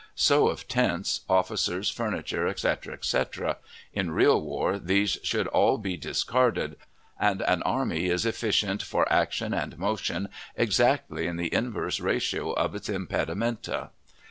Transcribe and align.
So 0.15 0.47
of 0.47 0.67
tents, 0.67 1.21
officers 1.29 1.91
furniture, 1.91 2.47
etc., 2.47 2.95
etc. 2.95 3.57
In 3.93 4.09
real 4.09 4.41
war 4.41 4.79
these 4.79 5.19
should 5.21 5.45
all 5.49 5.77
be 5.77 5.95
discarded, 5.95 6.75
and 7.19 7.43
an 7.43 7.61
army 7.61 8.07
is 8.07 8.25
efficient 8.25 8.81
for 8.81 9.07
action 9.13 9.53
and 9.53 9.77
motion 9.77 10.29
exactly 10.55 11.27
in 11.27 11.35
the 11.37 11.53
inverse 11.53 11.99
ratio 11.99 12.51
of 12.53 12.73
its 12.73 12.89
impedimenta. 12.89 13.91